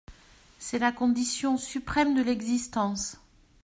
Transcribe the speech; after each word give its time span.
C'est 0.57 0.79
la 0.79 0.91
condition 0.91 1.57
suprême 1.57 2.15
de 2.15 2.23
l'existence. 2.23 3.17